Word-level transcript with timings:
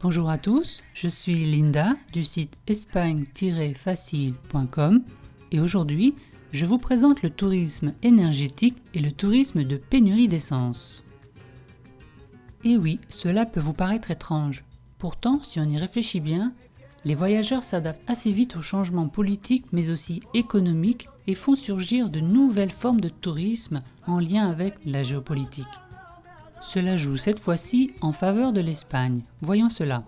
Bonjour 0.00 0.30
à 0.30 0.38
tous, 0.38 0.84
je 0.94 1.08
suis 1.08 1.34
Linda 1.34 1.96
du 2.12 2.22
site 2.22 2.56
espagne-facile.com 2.68 5.02
et 5.50 5.58
aujourd'hui 5.58 6.14
je 6.52 6.66
vous 6.66 6.78
présente 6.78 7.22
le 7.22 7.30
tourisme 7.30 7.92
énergétique 8.04 8.80
et 8.94 9.00
le 9.00 9.10
tourisme 9.10 9.64
de 9.64 9.76
pénurie 9.76 10.28
d'essence. 10.28 11.02
Et 12.62 12.76
oui, 12.76 13.00
cela 13.08 13.44
peut 13.44 13.58
vous 13.58 13.72
paraître 13.72 14.12
étrange. 14.12 14.62
Pourtant, 14.98 15.42
si 15.42 15.58
on 15.58 15.68
y 15.68 15.78
réfléchit 15.78 16.20
bien, 16.20 16.52
les 17.04 17.16
voyageurs 17.16 17.64
s'adaptent 17.64 18.08
assez 18.08 18.30
vite 18.30 18.54
aux 18.54 18.62
changements 18.62 19.08
politiques 19.08 19.66
mais 19.72 19.90
aussi 19.90 20.20
économiques 20.32 21.08
et 21.26 21.34
font 21.34 21.56
surgir 21.56 22.08
de 22.08 22.20
nouvelles 22.20 22.70
formes 22.70 23.00
de 23.00 23.08
tourisme 23.08 23.82
en 24.06 24.20
lien 24.20 24.48
avec 24.48 24.74
la 24.84 25.02
géopolitique. 25.02 25.66
Cela 26.60 26.96
joue 26.96 27.16
cette 27.16 27.38
fois-ci 27.38 27.92
en 28.00 28.12
faveur 28.12 28.52
de 28.52 28.60
l'Espagne. 28.60 29.22
Voyons 29.40 29.68
cela. 29.68 30.04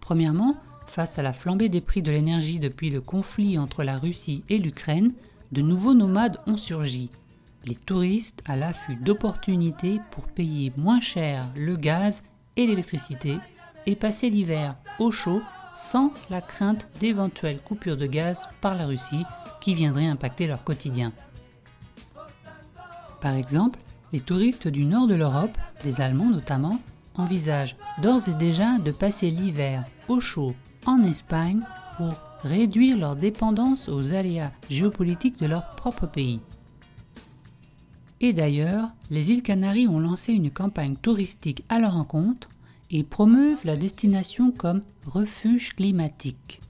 Premièrement, 0.00 0.54
face 0.86 1.18
à 1.18 1.22
la 1.22 1.32
flambée 1.32 1.68
des 1.68 1.80
prix 1.80 2.02
de 2.02 2.10
l'énergie 2.10 2.58
depuis 2.58 2.90
le 2.90 3.00
conflit 3.00 3.58
entre 3.58 3.84
la 3.84 3.98
Russie 3.98 4.44
et 4.48 4.58
l'Ukraine, 4.58 5.12
de 5.52 5.62
nouveaux 5.62 5.94
nomades 5.94 6.38
ont 6.46 6.56
surgi. 6.56 7.10
Les 7.64 7.76
touristes 7.76 8.42
à 8.46 8.56
l'affût 8.56 8.96
d'opportunités 8.96 10.00
pour 10.10 10.24
payer 10.24 10.72
moins 10.76 11.00
cher 11.00 11.44
le 11.56 11.76
gaz 11.76 12.22
et 12.56 12.66
l'électricité 12.66 13.38
et 13.86 13.96
passer 13.96 14.30
l'hiver 14.30 14.76
au 14.98 15.10
chaud 15.10 15.42
sans 15.74 16.12
la 16.30 16.40
crainte 16.40 16.88
d'éventuelles 17.00 17.60
coupures 17.60 17.96
de 17.96 18.06
gaz 18.06 18.48
par 18.60 18.74
la 18.74 18.86
Russie 18.86 19.24
qui 19.60 19.74
viendraient 19.74 20.06
impacter 20.06 20.46
leur 20.46 20.64
quotidien. 20.64 21.12
Par 23.20 23.34
exemple, 23.34 23.78
les 24.12 24.20
touristes 24.20 24.68
du 24.68 24.84
nord 24.84 25.06
de 25.06 25.14
l'Europe, 25.14 25.56
des 25.84 26.00
Allemands 26.00 26.30
notamment, 26.30 26.80
envisagent 27.14 27.76
d'ores 28.02 28.28
et 28.28 28.34
déjà 28.34 28.78
de 28.78 28.90
passer 28.90 29.30
l'hiver 29.30 29.84
au 30.08 30.20
chaud 30.20 30.54
en 30.86 31.02
Espagne 31.02 31.60
pour 31.96 32.14
réduire 32.42 32.96
leur 32.96 33.16
dépendance 33.16 33.88
aux 33.88 34.12
aléas 34.12 34.52
géopolitiques 34.68 35.38
de 35.38 35.46
leur 35.46 35.74
propre 35.74 36.06
pays. 36.06 36.40
Et 38.20 38.32
d'ailleurs, 38.32 38.88
les 39.10 39.32
îles 39.32 39.42
Canaries 39.42 39.88
ont 39.88 40.00
lancé 40.00 40.32
une 40.32 40.50
campagne 40.50 40.96
touristique 40.96 41.64
à 41.68 41.78
leur 41.78 41.96
encontre 41.96 42.48
et 42.90 43.04
promeuvent 43.04 43.64
la 43.64 43.76
destination 43.76 44.50
comme 44.50 44.80
refuge 45.06 45.74
climatique. 45.74 46.60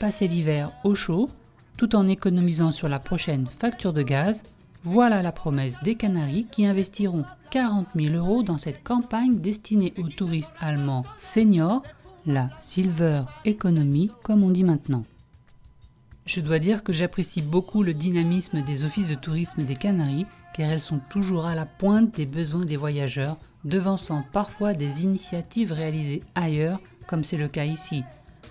Passer 0.00 0.26
l'hiver 0.26 0.72
au 0.82 0.94
chaud, 0.94 1.28
tout 1.76 1.94
en 1.94 2.08
économisant 2.08 2.72
sur 2.72 2.88
la 2.88 2.98
prochaine 2.98 3.46
facture 3.46 3.92
de 3.92 4.02
gaz, 4.02 4.42
voilà 4.84 5.22
la 5.22 5.32
promesse 5.32 5.82
des 5.82 5.94
Canaries 5.94 6.46
qui 6.50 6.66
investiront 6.66 7.24
40 7.50 7.86
000 7.96 8.14
euros 8.14 8.42
dans 8.42 8.58
cette 8.58 8.84
campagne 8.84 9.38
destinée 9.38 9.94
aux 9.96 10.08
touristes 10.08 10.52
allemands 10.60 11.04
seniors, 11.16 11.82
la 12.26 12.50
Silver 12.60 13.22
Economy 13.46 14.10
comme 14.22 14.42
on 14.42 14.50
dit 14.50 14.62
maintenant. 14.62 15.02
Je 16.26 16.42
dois 16.42 16.58
dire 16.58 16.84
que 16.84 16.92
j'apprécie 16.92 17.40
beaucoup 17.40 17.82
le 17.82 17.94
dynamisme 17.94 18.62
des 18.62 18.84
offices 18.84 19.08
de 19.08 19.14
tourisme 19.14 19.62
des 19.64 19.76
Canaries 19.76 20.26
car 20.52 20.70
elles 20.70 20.82
sont 20.82 21.00
toujours 21.08 21.46
à 21.46 21.54
la 21.54 21.64
pointe 21.64 22.14
des 22.14 22.26
besoins 22.26 22.66
des 22.66 22.76
voyageurs, 22.76 23.38
devançant 23.64 24.22
parfois 24.32 24.74
des 24.74 25.02
initiatives 25.02 25.72
réalisées 25.72 26.22
ailleurs 26.34 26.78
comme 27.06 27.24
c'est 27.24 27.38
le 27.38 27.48
cas 27.48 27.64
ici. 27.64 28.04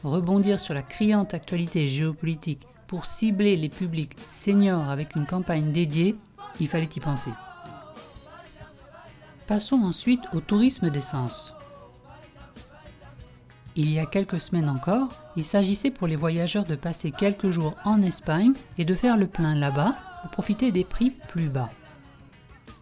Rebondir 0.04 0.60
sur 0.60 0.74
la 0.74 0.82
criante 0.82 1.36
actualité 1.36 1.86
géopolitique 1.86 2.68
pour 2.88 3.06
cibler 3.06 3.56
les 3.56 3.70
publics 3.70 4.16
seniors 4.28 4.90
avec 4.90 5.16
une 5.16 5.26
campagne 5.26 5.72
dédiée, 5.72 6.16
il 6.60 6.68
fallait 6.68 6.90
y 6.96 7.00
penser. 7.00 7.32
Passons 9.48 9.82
ensuite 9.84 10.22
au 10.34 10.40
tourisme 10.40 10.90
d'essence. 10.90 11.54
Il 13.76 13.92
y 13.92 14.00
a 14.00 14.06
quelques 14.06 14.40
semaines 14.40 14.70
encore, 14.70 15.10
il 15.36 15.44
s'agissait 15.44 15.90
pour 15.90 16.08
les 16.08 16.16
voyageurs 16.16 16.66
de 16.66 16.76
passer 16.76 17.12
quelques 17.12 17.50
jours 17.50 17.76
en 17.84 18.02
Espagne 18.02 18.54
et 18.78 18.86
de 18.86 18.94
faire 18.94 19.18
le 19.18 19.28
plein 19.28 19.56
là-bas 19.56 19.96
pour 20.22 20.32
profiter 20.32 20.72
des 20.72 20.84
prix 20.84 21.10
plus 21.10 21.50
bas. 21.50 21.70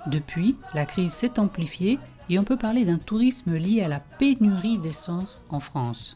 Depuis, 0.08 0.58
la 0.74 0.86
crise 0.86 1.14
s'est 1.14 1.40
amplifiée 1.40 1.98
et 2.30 2.40
on 2.40 2.44
peut 2.44 2.58
parler 2.58 2.86
d'un 2.86 2.98
tourisme 2.98 3.56
lié 3.56 3.84
à 3.84 3.88
la 3.88 4.00
pénurie 4.00 4.78
d'essence 4.78 5.42
en 5.50 5.59
France. 5.59 6.16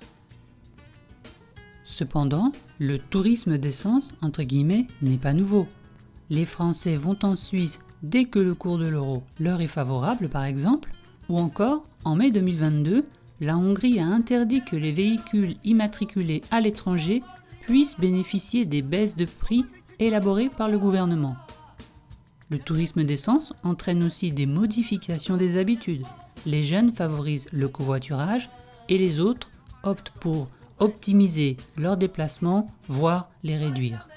Cependant, 1.96 2.52
le 2.78 3.00
tourisme 3.00 3.58
d'essence, 3.58 4.16
entre 4.22 4.44
guillemets, 4.44 4.86
n'est 5.02 5.18
pas 5.18 5.32
nouveau. 5.32 5.66
Les 6.30 6.44
Français 6.44 6.98
vont 6.98 7.18
en 7.24 7.38
Suisse 7.38 7.80
dès 8.04 8.26
que 8.26 8.38
le 8.38 8.54
cours 8.54 8.78
de 8.78 8.86
l'euro 8.86 9.24
leur 9.40 9.62
est 9.62 9.68
favorable, 9.68 10.28
par 10.28 10.44
exemple, 10.44 10.90
ou 11.30 11.40
encore, 11.40 11.88
en 12.04 12.18
mai 12.18 12.32
2022, 12.32 13.06
la 13.40 13.56
Hongrie 13.56 14.02
a 14.02 14.08
interdit 14.08 14.62
que 14.66 14.76
les 14.76 14.92
véhicules 14.92 15.56
immatriculés 15.64 16.42
à 16.52 16.60
l'étranger 16.60 17.24
puissent 17.62 17.98
bénéficier 17.98 18.66
des 18.66 18.82
baisses 18.82 19.16
de 19.16 19.24
prix 19.24 19.64
élaborées 19.98 20.50
par 20.50 20.68
le 20.68 20.78
gouvernement. 20.78 21.38
Le 22.50 22.60
tourisme 22.60 23.06
d'essence 23.06 23.54
entraîne 23.64 24.04
aussi 24.04 24.34
des 24.34 24.48
modifications 24.48 25.38
des 25.38 25.56
habitudes. 25.56 26.06
Les 26.46 26.66
jeunes 26.66 26.92
favorisent 26.92 27.48
le 27.54 27.70
covoiturage 27.70 28.50
et 28.90 28.98
les 28.98 29.22
autres 29.22 29.50
optent 29.84 30.12
pour 30.20 30.50
optimiser 30.80 31.58
leurs 31.78 31.97
déplacements, 31.97 32.68
voire 32.88 33.30
les 33.44 33.58
réduire. 33.58 34.08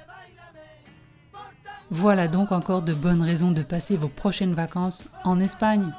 Voilà 1.91 2.29
donc 2.29 2.53
encore 2.53 2.83
de 2.83 2.93
bonnes 2.93 3.23
raisons 3.23 3.53
de 3.53 3.63
passer 3.63 3.97
vos 3.97 4.09
prochaines 4.09 4.53
vacances 4.53 5.07
en 5.25 5.41
Espagne. 5.41 5.91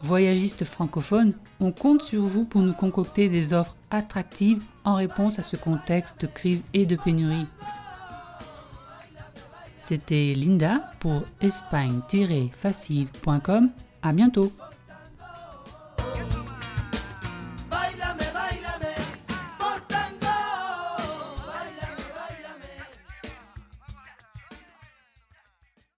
Voyagistes 0.00 0.64
francophones, 0.64 1.34
on 1.60 1.72
compte 1.72 2.00
sur 2.02 2.22
vous 2.22 2.44
pour 2.44 2.62
nous 2.62 2.72
concocter 2.72 3.28
des 3.28 3.52
offres 3.52 3.76
attractives 3.90 4.62
en 4.84 4.94
réponse 4.94 5.38
à 5.38 5.42
ce 5.42 5.56
contexte 5.56 6.22
de 6.22 6.26
crise 6.26 6.64
et 6.72 6.86
de 6.86 6.96
pénurie. 6.96 7.46
C'était 9.76 10.32
Linda 10.34 10.90
pour 11.00 11.24
espagne-facile.com. 11.40 13.70
À 14.02 14.12
bientôt! 14.12 14.52